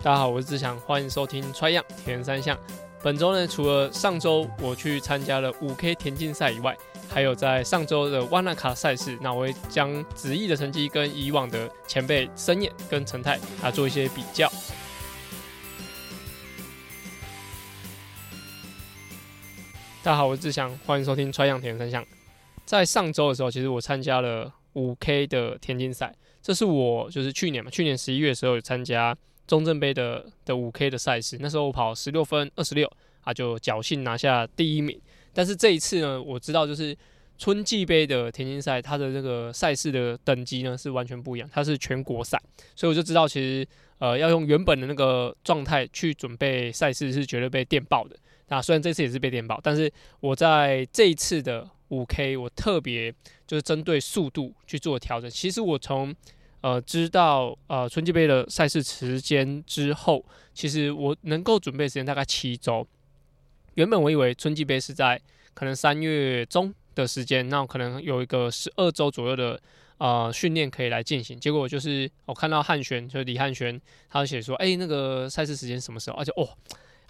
[0.00, 2.56] 大家好，我是志祥，欢迎收听穿样田三项。
[3.02, 6.76] 本周呢，除了上周我去参加了五 K 田径赛以外，
[7.08, 14.48] 还有在上周的万纳卡赛事，那我会将子毅的成绩跟以往的前辈森彦跟陈泰啊做一些比较。
[20.04, 22.06] 大家好，我是志祥，欢迎收听穿样田三项。
[22.64, 29.16] 在上周的时候，其实我参加了五 K 的田径赛，这是我就是去年嘛，去年十一月的时候有参加。
[29.48, 32.88] 中正杯的的五 K 的赛事，那时候我跑十六分二十六
[33.22, 35.00] 啊，就侥幸拿下第一名。
[35.32, 36.96] 但是这一次呢，我知道就是
[37.38, 42.40] 春季杯的田径赛，它的这个赛事的等级呢是完全不一样，它是全国赛，
[42.76, 43.66] 所以我就知道其实
[43.98, 48.16] 呃要用原本的那个状态去准备赛事是绝对被电爆的。
[48.48, 53.10] 那虽然这次也是被电爆，但是我在这一次的五 K，我特别
[53.46, 55.30] 就是针对速度去做调整。
[55.30, 56.14] 其实我从
[56.60, 60.24] 呃，知道呃春季杯的赛事时间之后，
[60.54, 62.86] 其实我能够准备时间大概七周。
[63.74, 65.20] 原本我以为春季杯是在
[65.54, 69.60] 可能三月中的时间，那我可能有一个十二周左右的
[69.98, 71.38] 呃训练可以来进行。
[71.38, 76.16] 结果就是我看到汉轩，就是李汉轩，他写说，哎、那个赛事时间什么时候？
[76.16, 76.48] 而且哦。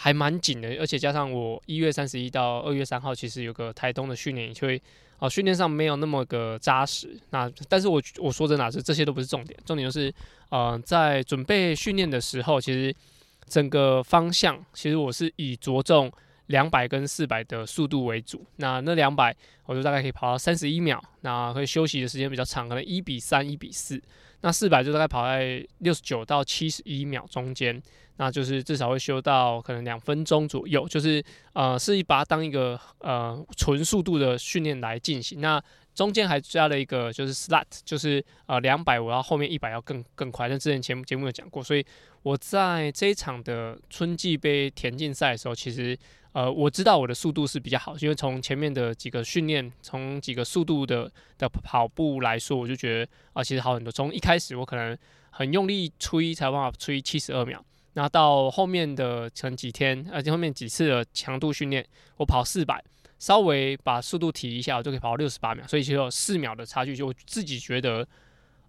[0.01, 4.81] 还蛮紧的，而且加上我一月三十一到二月三号，其实有个台东的训练，所以
[5.19, 7.19] 啊训练上没有那么个扎实。
[7.31, 10.13] 那但是我我说真的是这些都不是重点，重点就是
[10.51, 12.95] 呃在准备训练的时候，其实
[13.47, 16.13] 整个方向其实我是以着重
[16.49, 18.45] 两百跟四百的速度为主。
[18.57, 23.99] 那那两百我就大概可以跑到三十一秒，那会休息的时间比较长，可能一比三、一比四。
[24.41, 27.83] 那四百就大概跑在六十九到七十一秒中间，
[28.19, 31.21] 那就是至少会修到可能两分钟左右，就是
[31.55, 35.41] 呃，是一把它当一个呃纯速度的训练来进行。
[35.41, 35.61] 那
[35.99, 40.47] 中间还加了一个就是 slat，就是呃两百我要后面一百要更更快。
[40.49, 41.85] 那之前节目节目有讲过，所以
[42.23, 45.99] 我在这一场的春季杯田径赛的时候，其实。
[46.33, 53.91] 呃，我知道我的速度是比较好，因为从前面的几个训练，从几个速度的的跑步来说，我就觉得啊、其实好很多。
[53.91, 54.97] 从一开始我可能
[55.31, 57.65] 很用力吹，才办法吹七十二秒，
[57.95, 61.85] 那到后面的前几天，而且后面几次的强度训练，
[62.19, 62.85] 我跑四百，
[63.19, 68.07] 稍微把速度提一下，我就可以跑到六十八秒，所以其实有四秒的差距，就我自己觉得。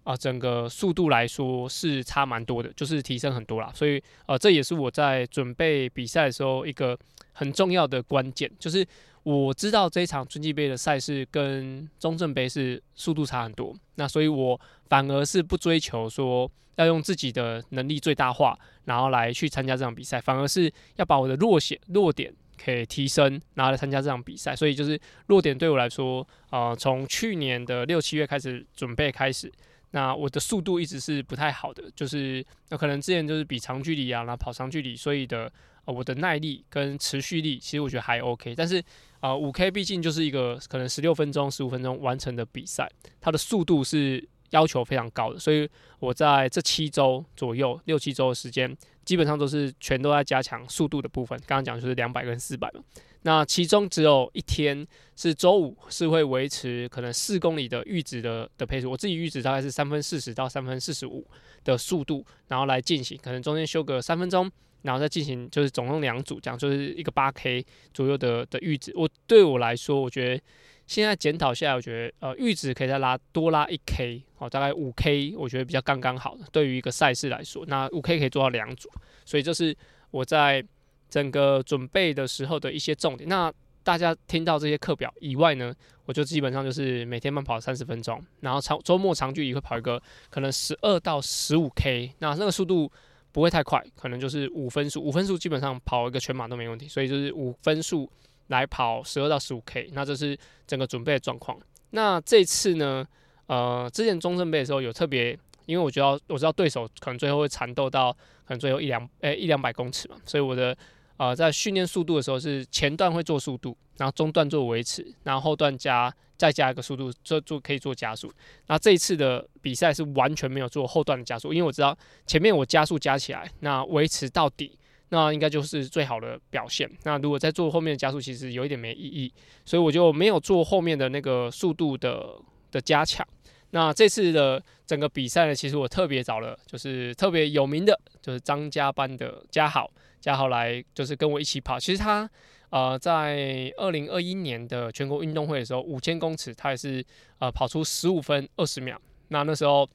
[0.02, 3.70] 啊，整个速度来说是差蛮多的，就是提升很多啦。
[3.74, 6.98] 所以，呃，这也是我在准备比赛的时候一个
[7.34, 8.84] 很重要的关键，就是
[9.24, 22.32] 我知道这一场春季杯的赛事跟中正杯是速度差很多，那所以我反而是不追求说要用自己的能力最大化，然后来去参加这场比赛，反而是要把我的弱点弱点
[22.62, 24.54] 可以提升，然后来参加这场比赛。
[24.54, 29.50] 所以，就是弱点对我来说，呃，从去年的六七月开始准备开始。
[29.92, 35.50] 那我的速度一直是不太好的，就是那可能之前就是比长距离啊，然后跑长距离，所以的
[35.84, 38.80] 呃我的耐力跟持续力其实我觉得还 OK，但是
[39.18, 42.88] 啊五 K 毕竟就是一个可能十六分钟、十五分钟完成的比赛，
[43.20, 45.68] 它的速度是要求非常高的，所以
[45.98, 48.72] 我在这七周左右、六七周的时间，
[49.10, 51.36] 基本上都是全都在加强速度的部分。
[51.40, 52.80] 刚刚讲就是两百跟四百嘛。
[53.22, 58.88] 那其中只有一天是周五，是会维持可能四公里的阈值的的配速。
[58.88, 61.26] 我自己阈值大概是三分四十到三分四十五
[61.64, 64.48] 的速度，然后来进行，可能中间休个三分钟，
[64.82, 68.92] 然后再进行，就是总共两组，这样就是一个八 K 左右的的阈值。
[68.94, 70.40] 我对我来说，我觉得
[70.90, 76.44] 现在检讨下来，我觉得呃阈值可以再拉多拉一 K，哦，大概五 K，我觉得比较刚刚好的。
[76.50, 78.90] 对于一个赛事来说，那五 K 可以做到两组，
[79.24, 79.76] 所以这是
[80.10, 80.64] 我在。
[81.10, 83.52] 整个准备的时候的一些重点，那
[83.82, 85.74] 大家听到这些课表以外呢，
[86.04, 92.88] 我就基本上就是每天慢跑三十分钟，然后长周末长距离会跑一个可能十二到十五 K，那那个速度
[93.32, 98.08] 不会太快，可能就是五分速，五分速基本上跑一个全马都没问题，所以就是五分速
[98.50, 100.38] 来跑十二到十五 K，那这是
[100.68, 101.58] 整个准备的状况。
[101.90, 103.04] 那这次呢，
[103.46, 105.36] 呃，之前中正杯的时候有特别，
[105.66, 108.12] 因为我觉得我知道对手可能最后会缠斗到
[108.44, 110.76] 可能最后一两诶、一两百公尺嘛，所以我的。
[111.16, 118.32] 呃，在训练速度的时候，是前段会做速度，然后中段做维持，然后后段加再加一个速度，做做可以做加速。
[118.68, 121.94] 那这一次的比赛是完全没有做后段的加速，因为我知道
[122.26, 124.78] 前面我加速加起来，那维持到底，
[125.10, 126.90] 那应该就是最好的表现。
[127.04, 129.32] 那如果再做后面的加速，其实有一点没意义，
[129.64, 132.34] 所以我就没有做后面的那个速度的
[132.70, 133.26] 的加强。
[133.72, 139.88] 那这次的整个比赛呢，其实我特别找了，就是特别有名的，就是张家班的嘉豪，
[140.20, 141.78] 嘉豪来就是跟我一起跑。
[141.78, 142.28] 其实他
[142.70, 147.04] 呃在二零二一年的全国运动会的时候，五千公尺他也是
[147.38, 149.00] 呃跑出十五分二十秒。
[149.28, 149.88] 那那时候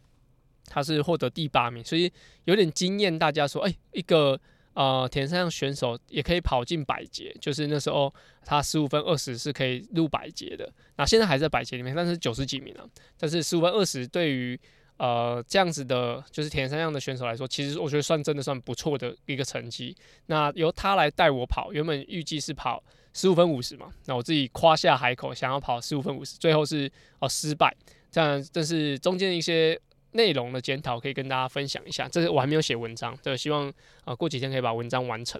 [0.65, 2.09] 他是获得第八名，所以
[2.45, 4.39] 有点惊艳大家说，哎、一个
[4.75, 8.13] 呃铁人三项选手也可以跑进百捷，就是那时候
[8.43, 10.71] 他十五分二十是可以入百捷的。
[10.97, 12.87] 那现在还在百捷里面，但是九十几名了。
[13.17, 14.59] 但是十五分二十对于
[14.97, 19.95] 呃这样子的，就是铁人三项的选手来说，其实我觉得算真的算不错的一个成绩。
[20.27, 22.83] 那由他来带我跑，原本预计是跑
[23.13, 27.75] 十五分五十嘛，那我自己夸下海口想要跑十五分五十，最后是哦失败。
[28.11, 29.79] 这样，这是中间一些。
[30.15, 33.71] 内容的检讨可以跟大家分享一下，这是我还没有写文章，对，希望、
[34.05, 35.39] 呃、过几天可以把文章完成。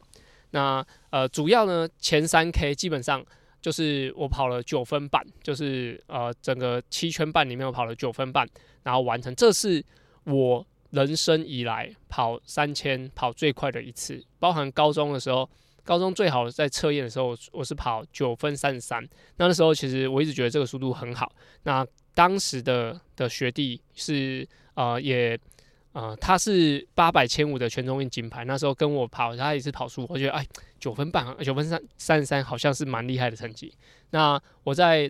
[0.52, 3.26] 那呃主要呢前三 K 基本上
[3.62, 8.48] 就是我跑了九分半，就是呃整个七圈半里面我跑了九分半，
[8.84, 9.34] 然后完成。
[9.36, 9.84] 这是
[10.26, 15.50] 我人生以来跑三千跑最快的一次，包含高中的时候，
[15.84, 19.02] 高中最好在测验的时候我是跑九分三十三，
[19.38, 21.32] 那那时候其实我一直觉得这个速度很好。
[21.64, 24.48] 那当时的的学弟是。
[24.76, 25.38] 呃，也，
[25.94, 30.46] 呃，他是八百千五的全中运金牌，那时候跟我跑，他也是跑输，我觉得哎，
[30.80, 33.74] 九分半，九分三三十三，好像是蛮厉害的成绩。
[34.12, 35.10] 那我在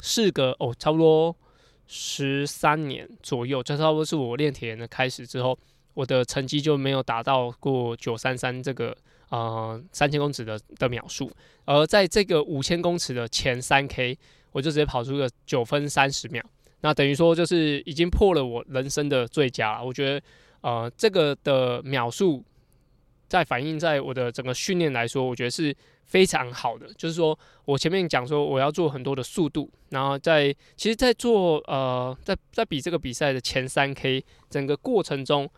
[0.00, 1.34] 事隔哦，差不多
[1.86, 5.58] 十三年左右，这差不多是我练铁人的开始之后，
[5.94, 8.96] 我的成绩就没有达到过九三三这个
[9.30, 11.30] 呃三千公尺的的秒数，
[11.64, 14.18] 而在这个五千公尺的前三 K，
[14.52, 16.44] 我就直接跑出个九分三十秒。
[16.82, 19.80] 那等于说就是已经破了我人生的最佳。
[19.82, 20.26] 我觉得，
[20.62, 22.44] 呃，这个的秒数，
[23.28, 25.74] 在反映在我的整个训练来说，我觉得是
[26.04, 26.92] 非常好的。
[26.94, 35.48] 就是说我前面讲说我要做很多的速度，然后在其实，在做呃，在在比这个比赛的前三 K 整个过程中，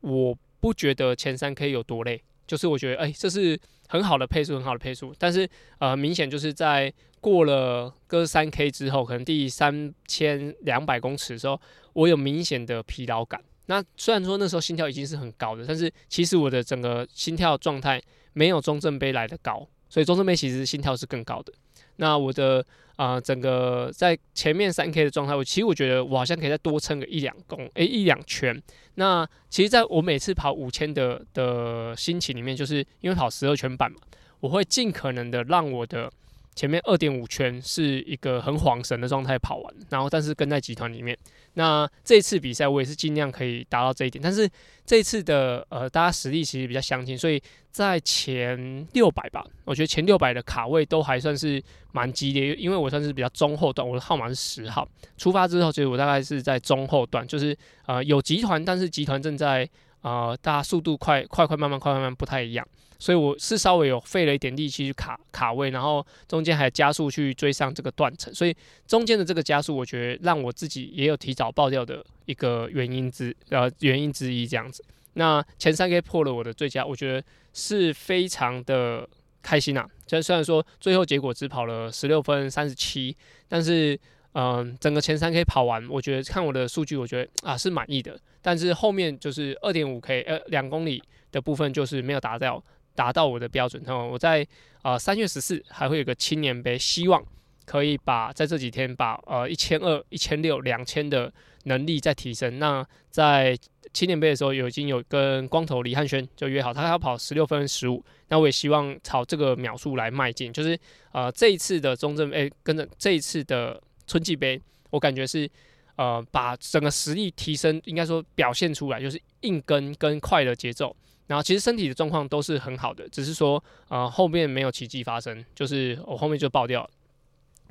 [0.00, 3.58] 我不觉得前三 K 有多累，就是我觉得哎、这是
[3.88, 5.14] 很好的配速，很好的配速。
[5.18, 5.48] 但是
[5.78, 6.92] 呃，明显就是在。
[7.24, 11.58] 过了个三 K 之后，可能第三千两百公尺的时候，
[11.94, 13.42] 我有明显的疲劳感。
[13.64, 17.98] 那虽然说那时候心跳已经是很高的，但是其实我的整个心跳状态
[18.34, 21.50] 没有中正杯来的高，所以中正杯其实心跳是更高的。
[21.96, 22.62] 那我的
[22.96, 28.62] 啊、整个在前面三 K 的状态，我其实我觉得我好像可以再多撑个一两公，诶、一两圈。
[28.96, 33.96] 那其实在我每次跑五千的的心情里面，就是因为跑十二圈半嘛，
[34.40, 36.12] 我会尽可能的让我的。
[36.54, 41.16] 前面二点五圈是一个很晃神的状态跑完，然后但是跟在集团里面。
[41.56, 44.48] 那这次比赛我也是尽量可以达到这一点，但是
[44.84, 47.40] 这次的呃大家实力其实比较相近，所以
[47.70, 51.62] 在前六百吧，我觉得前六百的卡位都还算是
[51.92, 54.88] 蛮激烈，因为我算是比较中后段，我的号码是十号。
[55.16, 57.56] 出发之后，其实我大概是在中后段，就是
[57.86, 59.68] 呃有集团，但是集团正在
[60.02, 62.66] 呃大家速度快快快慢慢快慢慢不太一样。
[63.04, 68.56] 所以我是稍微有费了一点力气去卡卡位，然后中间还加速去追上这个断层，所以
[68.86, 74.82] 中间的这个加速，我觉得让我自己也有提早爆掉的一个原因之呃原因之一这样子。
[75.12, 77.22] 那前三 K 破了我的最佳，我觉得
[77.52, 79.06] 是非常的
[79.42, 79.86] 开心呐。
[80.06, 83.14] 虽虽然说最后结果只跑了十六分三十七，
[83.46, 84.00] 但是
[84.32, 88.18] 嗯、整个前三 K 跑完，我觉得看我的数据，我觉得啊是满意的。
[88.40, 92.64] 但是后面就是二点五 K 呃两公里的部分就是没有达到。
[92.94, 94.46] 达到我的标准，然后我在
[94.82, 97.24] 呃三月十四还会有个青年杯，希望
[97.64, 101.32] 可以把在这几天把呃一千二、一千六、两千的
[101.64, 102.58] 能力再提升。
[102.58, 103.56] 那在
[103.92, 108.04] 青年杯的时候，有已经有跟光头李汉轩就约好，他要跑十六分十五。
[108.28, 110.78] 那我也希望朝这个秒数来迈进，就是
[111.12, 114.60] 呃这一次的中正杯跟着这一次的春季杯，
[114.90, 115.48] 我感觉是
[115.96, 120.94] 呃把整个实力提升，应该说表现出来，就是硬跟跟快的节奏。
[121.26, 126.90] 然后其实身体的状况都是很好的，只是说呃后面没有奇迹发生，就是我后面就爆掉了。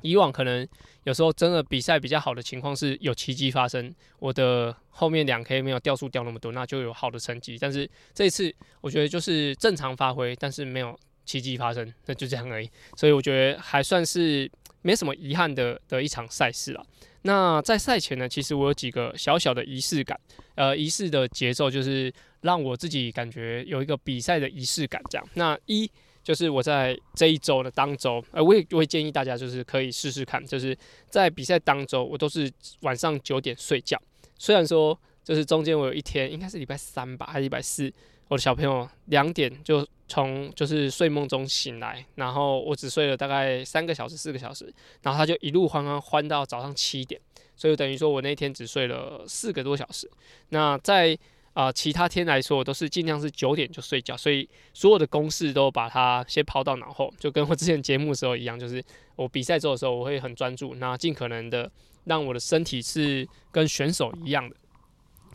[0.02, 0.68] 以往可能
[1.04, 7.56] 有时候真的比赛比较好的情况是有奇迹发生，我的后面两 K 没有掉速掉那么多，那就有好的成绩。
[7.58, 12.70] 但是这一次我觉得就是正常发挥，但是没有奇迹发生，那就这样而已。
[12.96, 14.50] 所以我觉得还算是
[14.82, 16.84] 没什么遗憾的的一场赛事了。
[17.26, 20.18] 那在赛前呢，其实我有几个小小的仪式感，
[20.56, 22.12] 呃，仪式的节奏就是
[22.42, 25.00] 让我自己感觉有一个比赛的仪式感。
[25.08, 25.90] 这样，那一
[26.22, 30.76] 就是我在这一周的当周，呃，我也我会建议大家就是可以试试看，就是
[31.08, 32.50] 在比赛当周，我都是
[32.80, 33.98] 晚上九点睡觉。
[34.38, 37.90] 虽然说就是中间我有一天应该是礼拜三吧，还是礼拜四。
[38.28, 47.20] 我的小朋友两点就从就是睡梦中醒来，然后我只睡了大概三个小时、四个小时，然后他就一路欢欢欢到早上七点，
[47.56, 50.10] 所以等于说我那天只睡了四个多小时。
[50.48, 51.18] 那在
[51.56, 61.70] 啊、其他天来说，我都是尽量是九点就睡觉，所以所有的公式都把它先抛到脑后，就跟我之前节目的时候一样，就是我比赛做的时候我会很专注，那尽可能的
[62.06, 64.56] 让我的身体是跟选手一样的。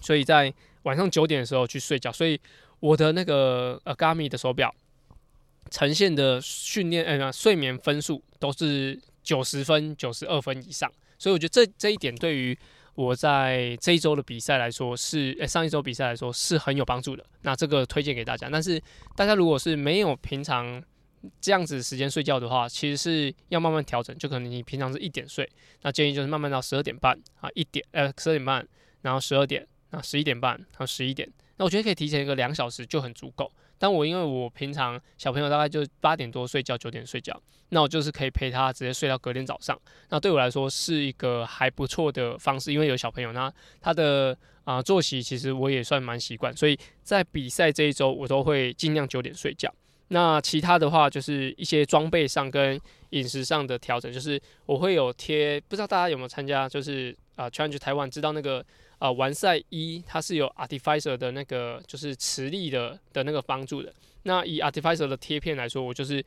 [0.02, 0.54] 所以在
[0.84, 2.12] 晚上九点的时候去睡觉。
[2.12, 2.38] 所以
[2.80, 4.74] 我的那个呃 GAMI 的手表
[5.70, 10.92] 呈现的训练呃睡眠分数都是九十分、九十二分以上。
[11.18, 12.58] 所以我觉得这这一点对于
[12.96, 17.26] 我在这一周的比赛来说是，呃上一周比赛来说是很有帮助的。
[17.42, 18.50] 那这个推荐给大家。
[18.52, 18.82] 但是
[19.16, 20.82] 大家如果是没有平常
[21.42, 24.18] 这样子时间睡觉的话，其实是要慢慢调整。
[24.18, 25.50] 就可能你平常是一点睡，
[25.82, 28.68] 那建议就是慢慢到十二点半啊，一点呃十二点半，
[29.02, 31.30] 然后十二点，啊十一点半，然后十一点。
[31.60, 33.52] 那我觉得可以提前一个两小时就很足够。
[33.78, 39.80] 但我因为我平常小朋友大概就八点多睡觉，九点睡觉，那我就是可以陪他直接睡到隔天早上。
[40.10, 49.74] 那对我来说是一个还不错的方式，因为有小朋友，那他的啊、作息其实我也算蛮习惯，所以在比赛这一周我都会尽量九点睡觉。
[50.10, 52.80] 那其他的话就是一些装备上跟
[53.12, 58.66] 饮食上的调整，就是我会有贴，不知道大家有没有参加，就是啊、呃、Challenge 台湾知道那个。
[59.00, 63.92] 啊，完赛一它是有 Artificer 的那个就是磁力的的那个帮助的。
[64.24, 66.20] 那以 Artificer 的贴片来说，我就是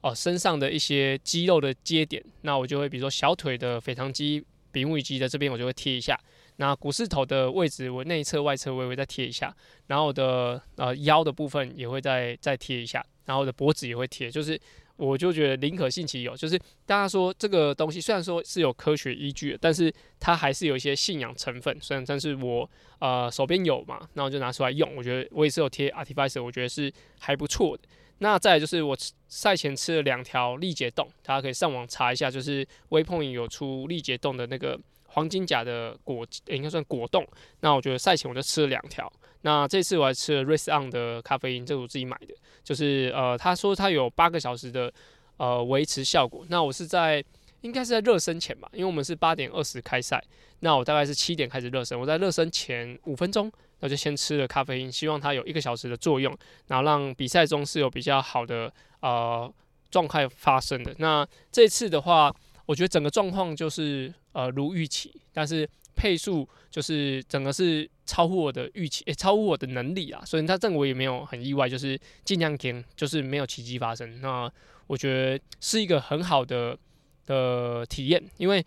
[0.00, 6.18] 哦、呃、身上的一些肌肉的接点，那我就会比如说小腿的腓肠肌、比目鱼肌的这边我就会贴一下。
[6.56, 9.54] 那股四头的位置，我内侧、外侧微微再贴一下。
[9.88, 14.60] 然后我的呃腰的部分也会再再贴一下，然后我的脖子也会贴，就是。
[15.00, 19.90] 我就觉得宁可信其有，就是大家说这个东西虽然说是有科学依据的，但是
[20.20, 21.74] 它还是有一些信仰成分。
[21.80, 24.94] 虽然但是我呃手边有嘛，那我就拿出来用。
[24.94, 27.82] 我觉得我也是有贴 Artificer，我觉得是还不错的。
[28.18, 28.94] 那再就是我
[29.28, 37.26] 赛前吃了两条力竭冻，大家可以上网查一下，就是 Waypoint 有出力竭冻的那个黄金甲的果，应该算果冻。
[37.60, 39.10] 那我觉得赛前我就吃了两条。
[39.40, 42.34] 那这次我还吃了 Race On 的咖啡因，这是我自己买的，
[42.70, 44.92] 就是呃，他说他有八个小时的
[45.38, 46.46] 呃维持效果。
[46.48, 47.20] 那我是在
[47.62, 50.22] 应该是在热身前吧，因为我们是八点二十开赛，
[50.60, 53.50] 那我大概是七点开始热身，我在热身前五分钟，
[53.80, 56.32] 那就先吃了咖啡因，希望它有一个小时的作用，
[56.68, 59.52] 然后让比赛中是有比较好的呃
[59.90, 60.94] 状态发生的。
[60.98, 62.32] 那这次的话，
[62.66, 65.68] 我觉得整个状况就是呃如预期，但是。
[65.94, 74.20] 配速就是整个是超乎我的预期，诶、欸，超乎我的能力啊，所以他这我也没有很意外，就是尽量给，就是没有奇迹发生。
[74.20, 74.50] 那
[74.86, 76.76] 我觉得是一个很好的
[77.26, 78.64] 的体验，因为。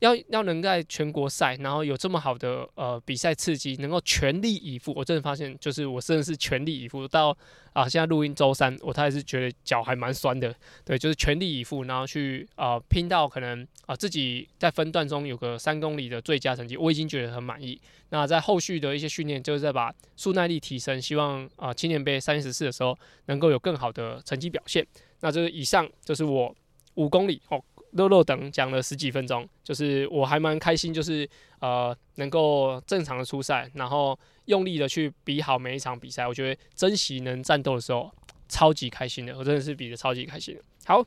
[0.00, 7.36] 要要能在全国赛，然后有这么好的呃比赛刺激，能够全力以赴，我真的发现，就是我真的是全力以赴到
[7.72, 17.80] 啊，现在录音周三，我他还是觉得脚还蛮酸的，对，就是全力以赴，然后去啊、拼到可能啊自己在分段中有个三公里的最佳成绩，我已经觉得很满意。
[18.10, 24.86] 那在后续的一些训练，就是在把速耐力提升，希望啊青年杯三十四的时候能够有更好的成绩表现。
[25.20, 26.54] 那这是以上就是我
[26.96, 27.64] 五公里哦。
[27.92, 31.26] 肉肉等讲了十几分钟，就是我还蛮开心，就是
[31.58, 36.28] 呃能够正常的出赛，然后用力的去比好每一场比赛。
[36.28, 38.12] 我觉得珍惜能战斗的时候，
[38.46, 40.54] 超级开心的，我真的是比的超级开心。
[40.84, 41.02] 好，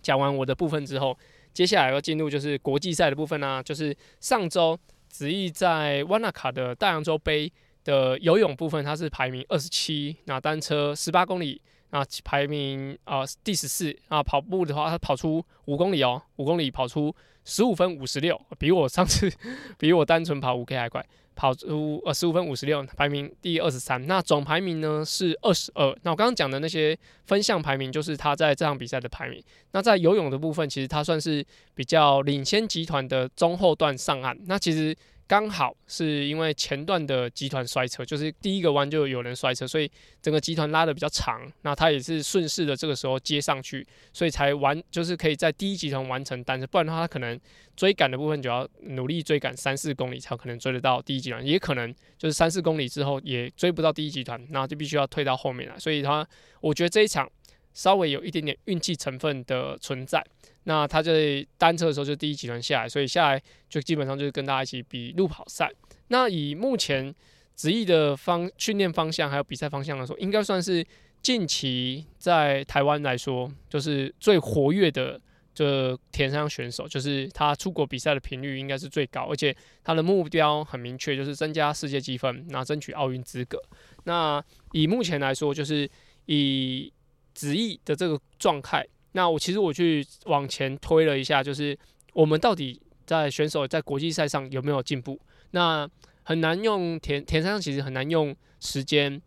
[0.00, 1.16] 讲完我的部分之后，
[1.52, 4.78] 接下来要进入就是国际赛的部分啦、啊，就是上周
[5.08, 7.52] 子毅在瓦纳卡的大洋洲杯
[7.84, 11.60] 的游泳部分，他是排名二十七，那单车十八公里。
[11.92, 19.30] 啊，排名啊、第十四啊，跑步的话，他跑出五公里哦，五公里跑出十五分五十六，比我上次
[19.78, 24.06] 比我单纯跑五 K 还快，跑出呃十五分五十六，排名第二十三。
[24.06, 25.94] 那总排名呢是二十二。
[26.02, 29.42] 那我刚刚讲的那些分项排名，就是他在这场比赛的排名。
[29.72, 34.36] 那在游泳的部分，其实他算是比较领先集团的中后段上岸。
[34.46, 34.96] 那其实。
[35.26, 41.40] 刚好是因为前段的集团摔车，就是第一个弯就有人摔车，所以整个集团拉得比较长。
[41.62, 46.66] 那他也是顺势的这个时候接上去，所以才完，就是可以在第一集团完成单子。
[46.66, 47.38] 不然的话，他可能
[47.74, 51.44] 追赶的部分就要努力追赶三四公里，才可能追得到第一集团。
[51.46, 55.78] 也可能就是三四公里之后也追不到第一集团，那就必须要退到后面来。
[55.78, 56.26] 所以他，
[56.60, 57.30] 我觉得这一场
[57.72, 60.22] 稍微有一点点运气成分的存在。
[60.64, 65.70] 那他在单车的时候就第一集团下来，所以下来就基本上就是跟大家一起比路跑赛。
[66.08, 67.12] 那以目前
[67.54, 70.86] 子毅的方训练方向还有比赛方向来说，应该算是
[71.20, 75.20] 近期在台湾来说就是最活跃的
[75.54, 83.60] 这田山选手，就是他出国比赛的频率应该是最高，而且他的目标很明确，就是增加世界积分，那争取奥运资格。
[84.04, 84.42] 那
[84.72, 85.90] 以目前来说，就是
[86.26, 86.92] 以
[87.34, 88.86] 子毅的这个状态。
[89.12, 91.78] 那我其实我去往前推了一下，就是
[92.12, 95.20] 我们到底在选手在国际赛上有没有进步？
[95.50, 95.88] 那
[96.22, 99.20] 很难用田田三项，其实很难用时间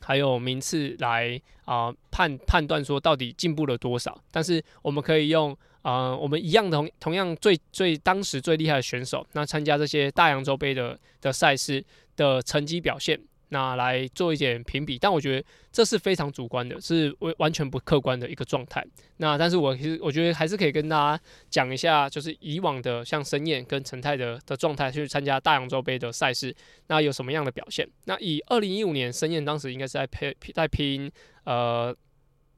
[0.00, 4.16] 还有名次来啊、判判断说到底进步了多少。
[4.30, 11.84] 但是我们可以用啊、我们一样同同样最最当时最厉害的选手，那参加这些大洋洲杯的的赛事
[12.16, 13.20] 的成绩表现。
[13.50, 18.84] 那来做一点评比，但我觉得这是非常主观的，是完完全不客观的一个状态。
[19.18, 26.54] 那但是我其实我觉得还是可以跟大家讲一下，就是以往的像申燕跟陈泰的的状态去参加大洋洲杯的赛事，
[26.88, 27.88] 那有什么样的表现？
[28.06, 31.10] 那以二零一五年申燕当时应该是在拼在拼
[31.44, 31.94] 呃，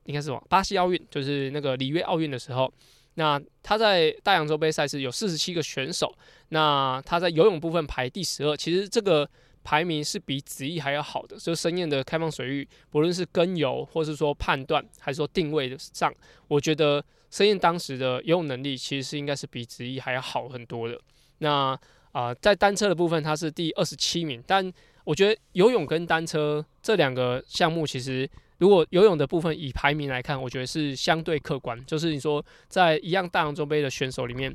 [0.04, 2.72] 应该是什么巴西奥运，就是那个里约奥运的时候，
[3.14, 6.10] 那他在大洋洲杯赛事有四十七个选手，
[6.48, 9.28] 那他在游泳部分排第十二，其实这个。
[9.66, 16.14] 排名是比子毅还要好的，就是申燕的开放水域，不论是跟游，或是说判断，还是说定位上，
[16.46, 20.96] 我觉得申燕当时的游泳能力其实是应该是比子毅还要好很多的。
[21.38, 21.76] 那
[22.12, 34.54] 啊、在单车的部分，他是第二十七名，但我觉得游泳跟单车这两个项目，其实如果游泳的部分以排名来看，我觉得是相对客观，就是你说在一样大洋洲杯的选手里面。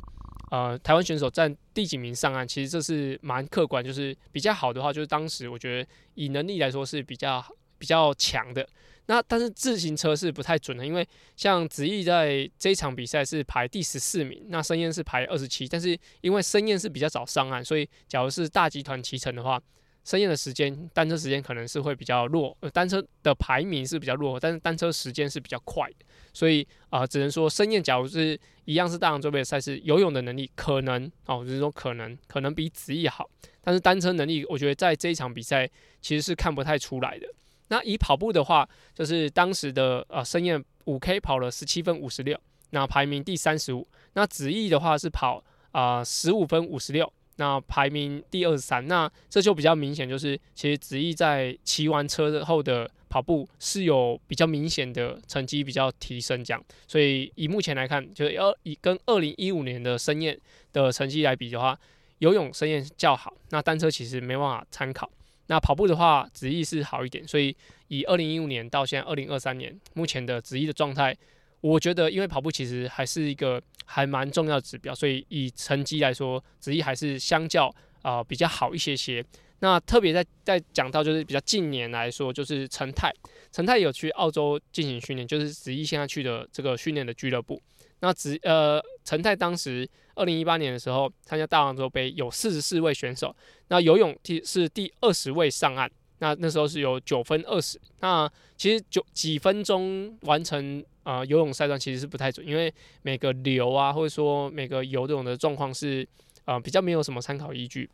[0.51, 7.41] 呃，台湾选手占第几名上岸，其实这是蛮客观，就是比较好的话，就是当时我觉得以能力来说是比较
[7.77, 8.67] 比较强的。
[9.05, 19.61] 那但是自行车是不太准的，因为像子毅在这一场比赛是排第十四名，那申燕是排二十七，但是因为申燕是比较早上岸，所以假如是大集团骑乘的话。
[20.03, 25.87] 深夜的时间，单车时间可能是会比较弱，呃，单车的排名是比较弱，但是单车时间是比较快，
[26.33, 33.29] 所以啊、只能说深夜假如是一样是大洋洲杯的赛事，游泳的能力可能哦，只是说可能可能比子毅好，
[33.61, 35.69] 但是单车能力，我觉得在这一场比赛
[36.01, 37.27] 其实是看不太出来的。
[37.67, 42.37] 那以跑步的话，就是当时的呃深夜五 K 跑了十七分五十六，
[42.71, 47.13] 那排名第三十五，那子毅的话是跑啊十五分五十六。
[47.41, 60.37] 那排名第二三，那这就比较明显，就是其实子毅在骑完车后的跑步是有比较明显的成绩比较提升这样，所以以目前来看，就要以跟二零一五年的申燕
[60.71, 61.75] 的成绩来比的话，
[62.19, 65.09] 游泳申燕较好，那单车其实没办法参考。
[65.47, 67.55] 那跑步的话，子毅是好一点，所以
[67.87, 71.17] 以二零一五年到现在二零二三年目前的子毅的状态。
[71.61, 77.67] 我觉得，因为跑步其实还是一个还蛮重要的指标，所以以成绩来说，子毅还是相较
[78.01, 79.23] 啊、呃、比较好一些些。
[79.59, 83.13] 那特别在在讲到就是比较近年来说，就是陈泰，
[83.51, 87.61] 陈泰有去澳洲进行训练，就是子毅现在去的这个训练的俱乐部。
[87.99, 93.35] 那子呃陈泰当时二零一八年的时候参加大洋洲杯，有四十四位选手，
[93.67, 95.91] 那游泳第是第二十位上岸。
[96.21, 106.07] 那那时候是有九分二十，那其实九几分钟完成啊、游泳赛段其实是不太准，因为每个流啊或者说每个游泳的状况是
[106.45, 107.89] 啊、比较没有什么参考依据，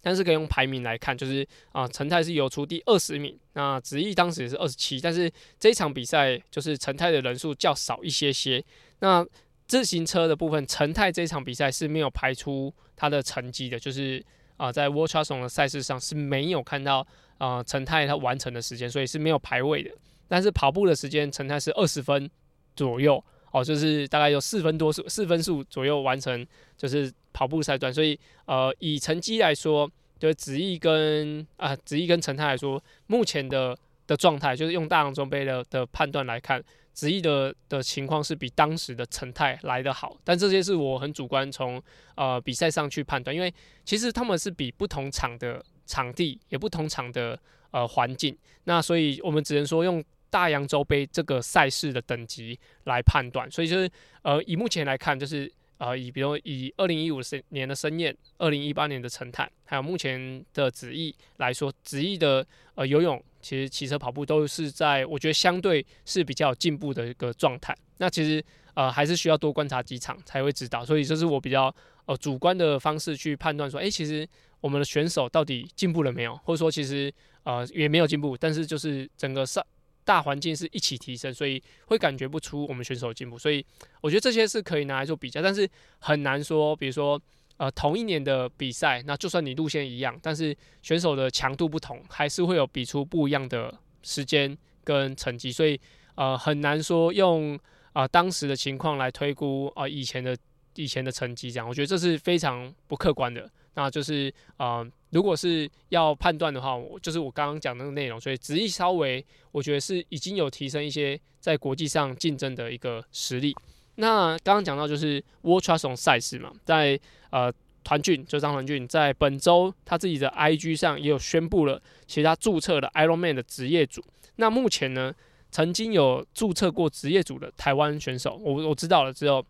[0.00, 8.64] 但是可以用排名来看，就是啊陈泰是游出第二十名，那子毅当时也是二十七，但是这一场比赛就是陈泰的人数较少一些些。
[9.00, 9.26] 那
[9.66, 14.24] 自行车的部分，陈泰这一场比赛是没有排出他的成绩的，就是
[14.56, 17.04] 啊、在 World Triathlon 的赛事上是没有看到。
[17.38, 19.90] 啊，陈、呃、泰他完成的时间，所以是没有排位的。
[20.28, 22.30] 但是跑步的时间，陈泰是二十分
[22.76, 26.46] 左右哦，就是大概有四分多数四分数左右完成，
[26.76, 27.90] 就是跑步赛段。
[27.90, 33.74] 所以呃，以成绩来说，就子毅跟啊子毅跟陈泰来说，目前的
[34.06, 40.14] 的状态，就是用大洋洲杯的的判断来看，子毅的的情况是比当时的陈泰来得好。
[40.24, 41.82] 但这些是我很主观从
[42.16, 43.50] 呃比赛上去判断，因为
[43.86, 45.64] 其实他们是比不同场的。
[45.88, 47.36] 场地也不同场的
[47.72, 53.50] 呃环境，那所以我们只能说用大洋洲杯这个赛事的等级来判断。
[53.50, 53.90] 所以就是
[54.22, 67.74] 呃以目前来看，就是呃以比如以二零一五年的申燕，二零一八年的陈坦，还有目前的子翼来说，子翼的呃游泳其实骑车跑步都是在我觉得相对是比较进步的一个状态。
[67.96, 70.84] 那其实呃还是需要多观察几场才会知道。
[70.84, 71.74] 所以这是我比较
[72.04, 74.28] 呃主观的方式去判断说，诶、其实。
[74.60, 76.36] 我们的选手到底进步了没有？
[76.44, 77.12] 或者说，其实
[77.44, 79.64] 呃也没有进步，但是就是整个上
[80.04, 83.38] 大环境是一起提升，所以会感觉不出我们选手进步。
[83.38, 83.64] 所以
[84.00, 85.68] 我觉得这些是可以拿来做比较，但是
[85.98, 87.20] 很难说，比如说
[87.58, 95.52] 呃同一年的比赛，那就算你路线一样，但是选手的强度不同，还是会有比出不一样的时间跟成绩。
[95.52, 95.78] 所以
[96.14, 97.54] 呃很难说用
[97.92, 100.36] 啊、呃、当时的情况来推估啊、呃、以前的
[100.74, 103.48] 以前的成绩这样，我觉得这是非常不客观的。
[103.78, 113.54] 那就是啊、如果是要判断的话，我就是我刚刚讲的那个内容，所以子毅稍微我觉得是已经有提升一些在国际上竞争的一个实力。
[113.94, 116.98] 那刚刚讲到就是 World Triathlon 赛事嘛，在
[117.30, 117.52] 呃
[117.84, 124.02] 团俊就张团俊在本周他自己的 IG 上也有宣布了，其他注册了 Ironman 的职业组。
[124.34, 125.14] 那目前呢，
[125.52, 129.44] 曾经有注册过职业组的台湾选手，我我知道了，只有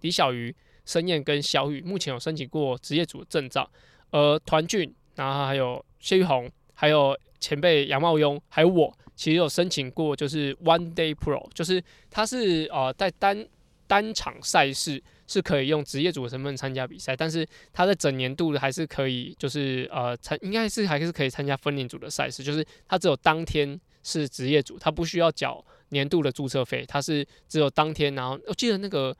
[0.00, 0.52] 李小鱼、
[0.84, 3.70] 申燕跟小雨目前有申请过职业组的证照，
[4.10, 13.46] 而团俊，然后还有谢玉红，还有前辈杨茂庸，还有我，其实有申请过，就是 One Day Pro，就是他是呃在单
[13.86, 29.16] 单场赛事是可以用职业组的身份参加比赛，但是他在整年度的还是可以，就是呃参应该是还是可以参加分龄组的赛事，就是他只有当天是职业组，他不需要缴年度的注册费，他是只有当天，然后我记得那个。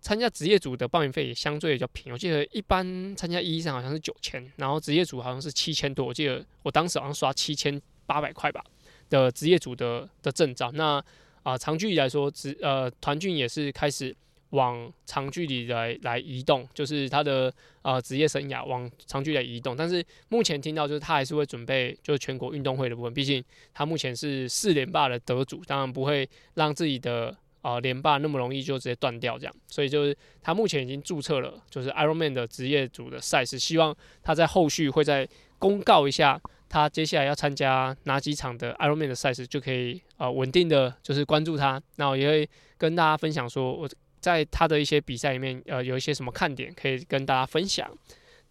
[0.00, 6.06] 参加职业组的报名费也相对比较便宜，我记得一般参加一上好像是九千，然后职业组好像是七千多。
[6.06, 8.62] 我记得我当时好像刷七千八百块吧
[9.10, 10.70] 的职业组的的证照。
[10.72, 11.02] 那
[11.42, 14.14] 啊、长距离来说，职呃团俊也是开始
[14.50, 19.76] 往长距离来来移动，就是他的呃职业生涯往长距离移动。
[19.76, 23.42] 但是目前听到就是他还是会准备就是全国运动会的部分，毕竟
[23.74, 27.36] 他目前是四连霸的得主，当然不会让自己的。
[27.66, 42.48] 啊，连霸那么容易就直接断掉这样，所以就是他目前已经注册了，就是 Ironman 的职业组的赛事，希望他在后续会再公告一下他接下来要参加哪几场的 Ironman 的赛事，就可以呃稳定的就是关注他，那我也会
[42.78, 43.88] 跟大家分享说我
[44.20, 47.90] 在他的一些比赛里面呃有一些什么看点可以跟大家分享。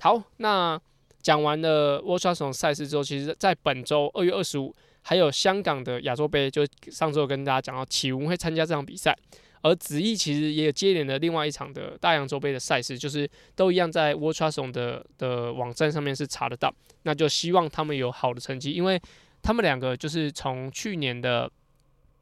[0.02, 0.78] 好，那
[1.22, 4.76] 讲完了 World Triathlon 赛事之后，其实在本周二月二十五。
[5.08, 9.16] 还有香港的亚洲杯，就上周跟大家讲到启文会参加这场比赛，
[9.62, 19.00] 而子毅其实也有接连的另外一场的大洋洲杯的赛事，就是都一样在 World Triathlon 的的网站上面是查得到，那就希望他们有好的成绩，因为
[19.44, 21.48] 他们两个就是从去年的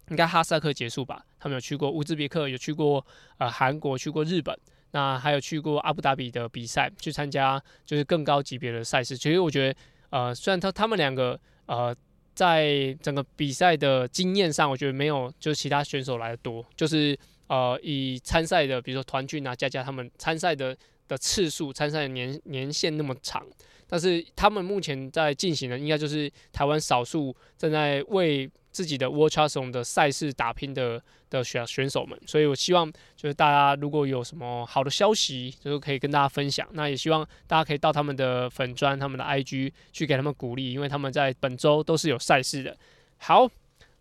[0.10, 3.06] 应该哈萨克结束吧，他们有去过乌兹别克，有去过
[3.38, 4.54] 呃韩国，去过日本，
[4.92, 9.16] 那还有去过阿布达比的比赛，去参加就是更高级别的赛事。
[9.16, 11.96] 其实我觉得呃，虽然他他们两个呃。
[12.34, 16.66] 在整个比赛的经验上，我觉得没有就是其他选手来的多。
[16.76, 17.18] 就是
[17.48, 20.76] 呃，以参赛的，比如说团俊啊、佳佳他们参赛的
[21.08, 23.46] 的次数、参赛年年限那么长，
[23.88, 36.68] 但是他们目前在进行的，应该就是台湾少数正在为自己的 World Triathlon 的赛事打拼的的选选手们，所以我希望就是大家如果有什么好的消息，就是可以跟大家分享。
[36.72, 42.76] 那也希望大家可以到他们的粉专、他们的 IG 去给他们鼓励，因为他们在本周都是有赛事的。
[43.20, 43.48] 好，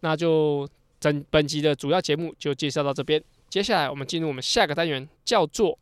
[0.00, 5.78] 那就整本集的主要节目就介绍到这边，接下来我们进入我们下个单元，叫做。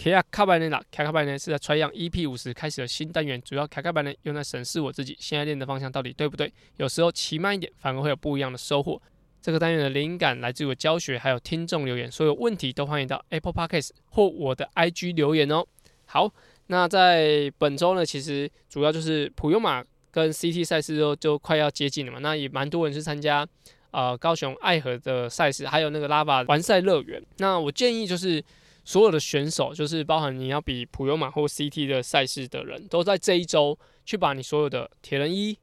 [0.00, 0.80] 卡卡班呢？
[0.90, 6.50] 卡卡班呢是在 Tri 样 EP 五十开始的新单元，主要卡卡班呢用来审视我自己现在练的方向到底对不对。
[6.78, 9.00] 有时候骑慢一点，反而会有不一样的收获。
[9.42, 15.66] 这个单元的灵感来自于我教学，还有听众留言，所有问题都欢迎到 Apple Podcast 或我的 IG 留言哦。
[16.06, 16.32] 好，
[16.68, 22.18] 那在本周呢，其实主要就是普悠玛跟 CT 赛事都就快要接近了嘛。
[22.20, 23.46] 那也蛮多人是参加
[23.90, 27.22] 呃高雄爱河的赛事，还有那个拉瓦环赛乐园。
[27.36, 28.42] 那我建议就是。
[28.84, 35.56] 所有的选手，就是包含你要比普悠玛或 CT 的赛事的人，都在这一周去把你所有的铁人衣，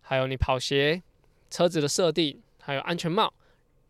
[0.00, 1.02] 还有你跑鞋、
[1.50, 3.32] 车子的设定，还有安全帽、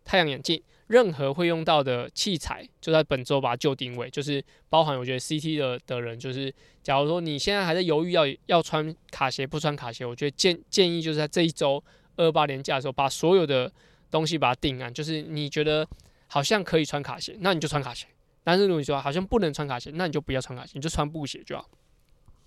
[0.05, 4.11] 太阳眼镜，任何会用到的器材，就在本周把它就定位。
[4.11, 11.83] 就是包含我觉得 CT 的的人，就是假如说你现在还在犹豫要要穿卡鞋不穿卡鞋，我觉得建建议就是在这一周
[12.17, 13.71] 二八年假的时候，把所有的
[14.11, 14.93] 东西把它定案。
[14.93, 15.87] 就是你觉得
[16.27, 18.07] 好像可以穿卡鞋，那你就穿卡鞋。
[18.43, 21.69] 但是如果你说好像不能穿卡鞋，那你就不要穿卡鞋，你就穿布鞋就好，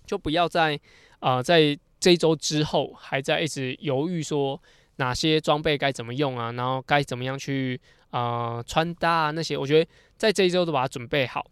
[0.06, 0.78] 就不要在
[1.20, 4.60] 啊、在这一周之后还在一直犹豫说
[4.96, 7.80] 哪些装备该怎么用啊，然后该怎么样去
[8.10, 11.44] 啊、穿搭啊那些，我觉得在这一周都把它准备好，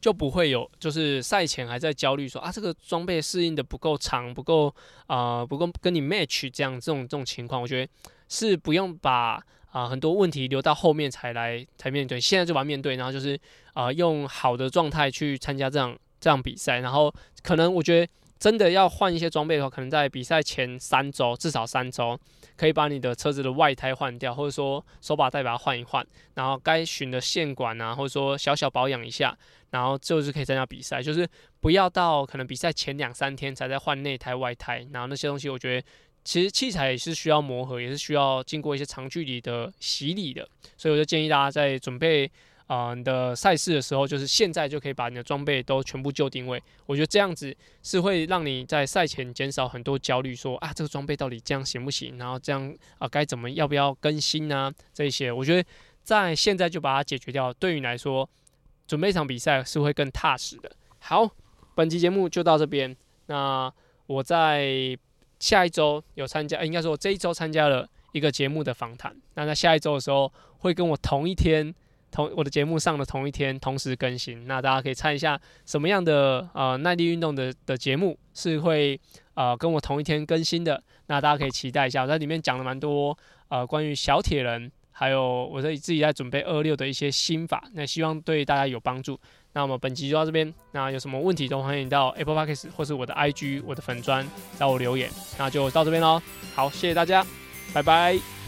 [0.00, 4.74] 就不会有就是赛前还在焦虑说啊这个装备适应的不够长，不够
[5.06, 7.92] 啊、不够跟你 match 这样这种这种情况，我觉得
[8.28, 9.42] 是不用把。
[9.70, 13.38] 啊，很多问题留到后面才来才面对，现在就把它面对，然后就是
[13.72, 22.18] 啊，用好的状态去参加这样这样比赛，然后可能我觉得真的要换一些装备的话，可能在比赛前三周至少三周，
[22.56, 26.04] 可以把你的车子的外胎换掉，或者说手把带把它换一换，
[26.34, 29.36] 然后该选的线管啊，或者说小小保养一下，
[29.70, 31.28] 然后就是可以参加比赛，就是
[31.60, 35.86] 不要到可能比赛前两三天才在换内胎外胎，然后那些东西我觉得。
[36.22, 42.30] 其实器材也是需要磨合，也是需要经过一些长距离的洗礼的，所以我就建议大家在准备
[42.66, 46.62] 啊、你的赛事的时候，就是现在就可以把你的装备都全部就定位。
[46.86, 47.52] 我觉得这样子
[47.82, 52.16] 是会让你在赛前减少很多焦虑，说啊这个装备到底这样行不行？
[52.16, 55.68] 然后这样啊该怎么要不要更新呢、这些我觉得
[56.04, 58.28] 在现在就把它解决掉，对于你来说
[58.86, 60.70] 准备一场比赛是会更踏实的。
[61.00, 61.28] 好，
[61.74, 63.72] 本期节目就到这边，那
[64.06, 64.96] 我在。
[65.40, 69.12] 下一周有参加，应该说我这一周参加了一个节目的访谈。
[69.34, 71.74] 那在下一周的时候，会跟我同一天
[72.10, 74.46] 同我的节目上的同一天同时更新。
[74.46, 79.00] 那大家可以猜一下什么样的呃耐力运动的的节目是会
[79.34, 80.82] 呃跟我同一天更新的。
[81.06, 83.16] 那大家可以期待一下，我在里面讲了蛮多
[83.48, 87.64] 呃关于小铁人，还有我自己自己在准备二六的一些心法。
[87.72, 89.18] 那希望对大家有帮助。
[89.52, 94.26] 那我们本集就到这边，那有什么问题都欢迎到 Apple Podcast 或是我的 IG、我的粉专
[94.58, 95.10] 找我留言。
[95.38, 96.20] 那就到这边喽，
[96.54, 97.26] 好，谢谢大家，
[97.74, 98.39] 拜拜。